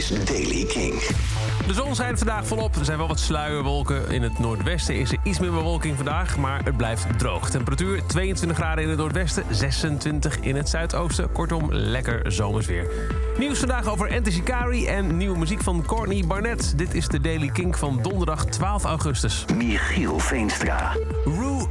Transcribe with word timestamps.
is 0.00 0.24
Daily 0.24 0.64
King. 0.64 0.94
De 1.66 1.74
zon 1.74 1.94
schijnt 1.94 2.18
vandaag 2.18 2.46
volop. 2.46 2.76
Er 2.76 2.84
zijn 2.84 2.98
wel 2.98 3.08
wat 3.08 3.20
sluierwolken. 3.20 4.10
In 4.10 4.22
het 4.22 4.38
noordwesten 4.38 4.94
is 4.94 5.12
er 5.12 5.18
iets 5.22 5.38
meer 5.38 5.50
bewolking 5.50 5.96
vandaag, 5.96 6.36
maar 6.36 6.64
het 6.64 6.76
blijft 6.76 7.18
droog. 7.18 7.50
Temperatuur 7.50 8.02
22 8.06 8.56
graden 8.56 8.84
in 8.84 8.90
het 8.90 8.98
noordwesten, 8.98 9.44
26 9.50 10.40
in 10.40 10.56
het 10.56 10.68
zuidoosten. 10.68 11.32
Kortom, 11.32 11.72
lekker 11.72 12.32
zomers 12.32 12.66
weer. 12.66 12.90
Nieuws 13.38 13.58
vandaag 13.58 13.88
over 13.88 14.12
Anticicari 14.12 14.86
en 14.86 15.16
nieuwe 15.16 15.38
muziek 15.38 15.62
van 15.62 15.84
Courtney 15.86 16.24
Barnett. 16.26 16.78
Dit 16.78 16.94
is 16.94 17.08
de 17.08 17.20
Daily 17.20 17.48
King 17.48 17.78
van 17.78 17.98
donderdag 18.02 18.44
12 18.44 18.84
augustus. 18.84 19.44
Michiel 19.56 20.18
Veenstra. 20.18 20.96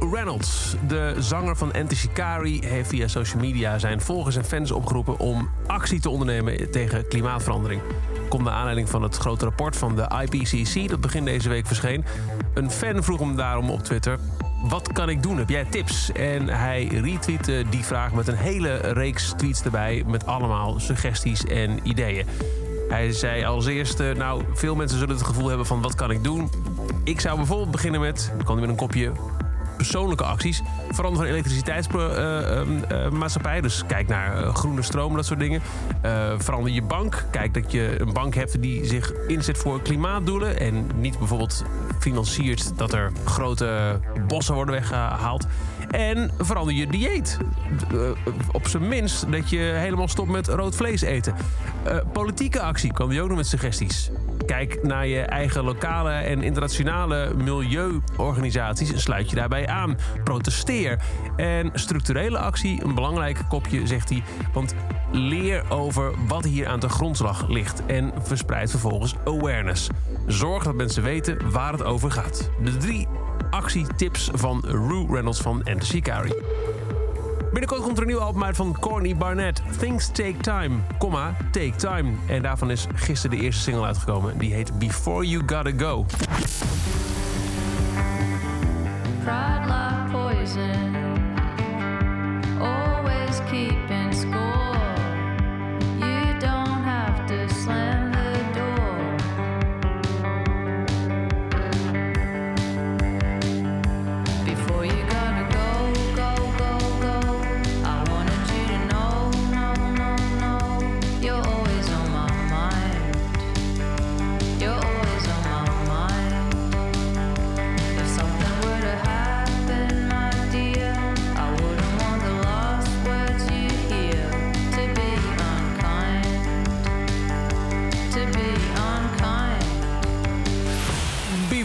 Reynolds, 0.00 0.74
de 0.86 1.14
zanger 1.18 1.56
van 1.56 1.72
Anticicari, 1.72 2.60
heeft 2.66 2.88
via 2.88 3.08
social 3.08 3.40
media 3.40 3.78
zijn 3.78 4.00
volgers 4.00 4.36
en 4.36 4.44
fans 4.44 4.70
opgeroepen 4.70 5.18
om 5.18 5.50
actie 5.66 6.00
te 6.00 6.10
ondernemen 6.10 6.70
tegen 6.70 7.08
klimaatverandering. 7.08 7.80
Komt 8.28 8.44
naar 8.44 8.52
aanleiding 8.52 8.88
van 8.88 9.02
het 9.02 9.16
grote 9.16 9.44
rapport 9.44 9.76
van 9.76 9.96
de 9.96 10.10
IPCC 10.22 10.88
dat 10.88 11.00
begin 11.00 11.24
deze 11.24 11.48
week 11.48 11.66
verscheen. 11.66 12.04
Een 12.54 12.70
fan 12.70 13.02
vroeg 13.04 13.18
hem 13.18 13.36
daarom 13.36 13.70
op 13.70 13.82
Twitter: 13.82 14.18
Wat 14.68 14.92
kan 14.92 15.08
ik 15.08 15.22
doen? 15.22 15.38
Heb 15.38 15.48
jij 15.48 15.64
tips? 15.64 16.12
En 16.12 16.48
hij 16.48 16.86
retweette 16.86 17.64
die 17.70 17.84
vraag 17.84 18.12
met 18.12 18.28
een 18.28 18.36
hele 18.36 18.76
reeks 18.76 19.32
tweets 19.36 19.62
erbij 19.62 20.04
met 20.06 20.26
allemaal 20.26 20.80
suggesties 20.80 21.44
en 21.44 21.80
ideeën. 21.82 22.26
Hij 22.88 23.12
zei 23.12 23.44
als 23.44 23.66
eerste, 23.66 24.14
nou, 24.16 24.42
veel 24.54 24.74
mensen 24.74 24.98
zullen 24.98 25.14
het 25.14 25.26
gevoel 25.26 25.48
hebben 25.48 25.66
van 25.66 25.82
wat 25.82 25.94
kan 25.94 26.10
ik 26.10 26.24
doen? 26.24 26.50
Ik 27.04 27.20
zou 27.20 27.36
bijvoorbeeld 27.36 27.70
beginnen 27.70 28.00
met, 28.00 28.32
dan 28.36 28.44
kan 28.44 28.52
hij 28.52 28.60
met 28.60 28.70
een 28.70 28.86
kopje 28.86 29.12
persoonlijke 29.80 30.24
acties. 30.24 30.62
Verander 30.90 31.20
van 31.20 31.30
elektriciteitsmaatschappij. 31.30 33.60
dus 33.60 33.86
kijk 33.86 34.08
naar 34.08 34.36
eh, 34.36 34.54
groene 34.54 34.82
stroom, 34.82 35.16
dat 35.16 35.26
soort 35.26 35.38
dingen. 35.38 35.62
Eh, 36.02 36.32
verander 36.38 36.72
je 36.72 36.82
bank. 36.82 37.24
Kijk 37.30 37.54
dat 37.54 37.72
je 37.72 38.00
een 38.00 38.12
bank 38.12 38.34
hebt 38.34 38.62
die 38.62 38.84
zich 38.84 39.12
inzet 39.26 39.58
voor 39.58 39.82
klimaatdoelen. 39.82 40.60
En 40.60 40.86
niet 40.96 41.18
bijvoorbeeld 41.18 41.64
financiert 41.98 42.78
dat 42.78 42.92
er 42.92 43.12
grote 43.24 44.00
bossen 44.26 44.54
worden 44.54 44.74
weggehaald. 44.74 45.46
En 45.90 46.30
verander 46.38 46.74
je 46.74 46.86
dieet. 46.86 47.38
Eh, 47.92 48.10
op 48.52 48.68
zijn 48.68 48.88
minst 48.88 49.32
dat 49.32 49.50
je 49.50 49.58
helemaal 49.58 50.08
stopt 50.08 50.30
met 50.30 50.48
rood 50.48 50.76
vlees 50.76 51.00
eten. 51.00 51.34
Eh, 51.82 51.96
politieke 52.12 52.60
actie 52.60 52.92
kan 52.92 53.08
die 53.08 53.22
ook 53.22 53.28
nog 53.28 53.36
met 53.36 53.46
suggesties. 53.46 54.10
Kijk 54.46 54.82
naar 54.82 55.06
je 55.06 55.20
eigen 55.20 55.64
lokale 55.64 56.10
en 56.10 56.42
internationale 56.42 57.34
milieuorganisaties 57.34 58.92
en 58.92 59.00
sluit 59.00 59.30
je 59.30 59.36
daarbij 59.36 59.66
aan. 59.66 59.96
Protesteer. 60.24 60.98
En 61.36 61.70
structurele 61.74 62.38
actie, 62.38 62.84
een 62.84 62.94
belangrijk 62.94 63.42
kopje, 63.48 63.86
zegt 63.86 64.08
hij. 64.08 64.22
Want 64.52 64.74
leer 65.12 65.70
over 65.70 66.12
wat 66.26 66.44
hier 66.44 66.68
aan 66.68 66.80
de 66.80 66.88
grondslag 66.88 67.48
ligt 67.48 67.86
en 67.86 68.12
verspreid 68.22 68.70
vervolgens 68.70 69.14
awareness. 69.24 69.88
Zorg 70.26 70.64
dat 70.64 70.74
mensen 70.74 71.02
weten 71.02 71.50
waar 71.50 71.72
het 71.72 71.82
over 71.82 72.10
gaat. 72.10 72.50
De 72.64 72.76
drie 72.76 73.08
actietips 73.50 74.30
van 74.32 74.62
Rue 74.66 75.06
Reynolds 75.10 75.40
van 75.40 75.64
Anticicari. 75.64 76.32
Binnenkort 77.52 77.82
komt 77.82 77.96
er 77.96 78.02
een 78.02 78.08
nieuw 78.08 78.20
album 78.20 78.44
uit 78.44 78.56
van 78.56 78.76
Courtney 78.80 79.16
Barnett. 79.16 79.62
Things 79.78 80.06
Take 80.06 80.36
Time, 80.40 80.76
comma, 80.98 81.36
Take 81.50 81.76
Time. 81.76 82.12
En 82.26 82.42
daarvan 82.42 82.70
is 82.70 82.86
gisteren 82.94 83.36
de 83.36 83.42
eerste 83.42 83.62
single 83.62 83.84
uitgekomen. 83.84 84.38
Die 84.38 84.52
heet 84.52 84.78
Before 84.78 85.26
You 85.26 85.42
Gotta 85.46 85.72
Go. 85.76 86.06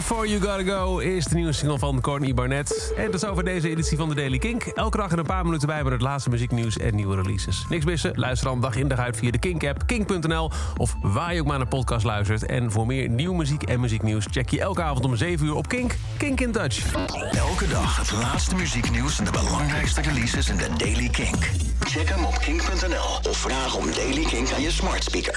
Before 0.08 0.28
You 0.28 0.40
Gotta 0.40 0.76
Go 0.76 0.98
is 0.98 1.24
de 1.24 1.34
nieuwe 1.34 1.52
single 1.52 1.78
van 1.78 2.00
Courtney 2.00 2.34
Barnett. 2.34 2.92
En 2.96 3.04
dat 3.04 3.14
is 3.14 3.24
over 3.24 3.44
deze 3.44 3.68
editie 3.68 3.96
van 3.96 4.08
de 4.08 4.14
Daily 4.14 4.38
Kink. 4.38 4.62
Elke 4.62 4.96
dag 4.96 5.12
in 5.12 5.18
een 5.18 5.24
paar 5.24 5.44
minuten 5.44 5.68
bij 5.68 5.82
met 5.82 5.92
het 5.92 6.00
laatste 6.00 6.30
muzieknieuws 6.30 6.78
en 6.78 6.94
nieuwe 6.94 7.16
releases. 7.16 7.66
Niks 7.68 7.84
missen? 7.84 8.12
Luister 8.14 8.48
dan 8.48 8.60
dag 8.60 8.76
in 8.76 8.88
dag 8.88 8.98
uit 8.98 9.16
via 9.16 9.30
de 9.30 9.38
Kink-app, 9.38 9.86
kink.nl... 9.86 10.50
of 10.76 10.94
waar 11.02 11.34
je 11.34 11.40
ook 11.40 11.46
maar 11.46 11.58
naar 11.58 11.66
podcast 11.66 12.04
luistert. 12.04 12.46
En 12.46 12.72
voor 12.72 12.86
meer 12.86 13.08
nieuwe 13.08 13.36
muziek 13.36 13.62
en 13.62 13.80
muzieknieuws... 13.80 14.26
check 14.30 14.48
je 14.48 14.60
elke 14.60 14.82
avond 14.82 15.04
om 15.04 15.16
7 15.16 15.46
uur 15.46 15.54
op 15.54 15.68
Kink. 15.68 15.96
Kink 16.16 16.40
in 16.40 16.52
Touch. 16.52 16.94
Elke 17.32 17.68
dag 17.68 17.96
het 17.96 18.12
laatste 18.12 18.54
muzieknieuws 18.54 19.18
en 19.18 19.24
de 19.24 19.30
belangrijkste 19.30 20.00
releases 20.00 20.48
in 20.48 20.56
de 20.56 20.68
Daily 20.76 21.08
Kink. 21.08 21.50
Check 21.80 22.08
hem 22.08 22.24
op 22.24 22.38
kink.nl 22.38 23.30
of 23.30 23.36
vraag 23.36 23.74
om 23.74 23.84
Daily 23.94 24.24
Kink 24.24 24.52
aan 24.52 24.62
je 24.62 24.70
smart 24.70 25.04
speaker. 25.04 25.34